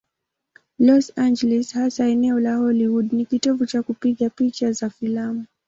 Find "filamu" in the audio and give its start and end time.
4.89-5.45